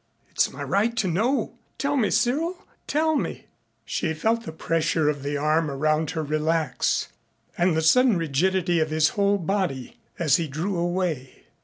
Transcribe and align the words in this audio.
It's 0.31 0.51
my 0.51 0.63
right 0.63 0.97
to 0.97 1.07
know. 1.07 1.59
Tell 1.77 1.95
me, 1.95 2.09
Cyril. 2.09 2.57
Tell 2.87 3.15
me." 3.15 3.45
She 3.85 4.15
felt 4.15 4.45
the 4.45 4.51
pressure 4.51 5.09
of 5.09 5.21
the 5.21 5.37
arm 5.37 5.69
around 5.69 6.09
her 6.17 6.23
relax 6.23 7.09
and 7.55 7.77
the 7.77 7.83
sudden 7.83 8.17
rigidity 8.17 8.79
of 8.79 8.89
his 8.89 9.09
whole 9.09 9.37
body 9.37 9.99
as 10.17 10.37
he 10.37 10.47
drew 10.47 10.75
away. 10.79 11.43